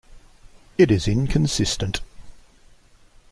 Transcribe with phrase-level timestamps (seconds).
[0.79, 2.01] It is inconsistent.